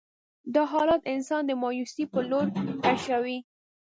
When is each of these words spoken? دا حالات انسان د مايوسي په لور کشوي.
دا 0.53 0.63
حالات 0.71 1.01
انسان 1.13 1.41
د 1.45 1.51
مايوسي 1.63 2.03
په 2.13 2.19
لور 2.29 2.47
کشوي. 2.83 3.37